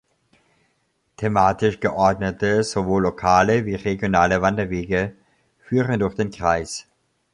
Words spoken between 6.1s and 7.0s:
den Kreis.